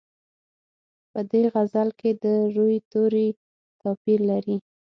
[1.11, 3.27] په دې غزل کې د روي توري
[3.81, 4.57] توپیر لري.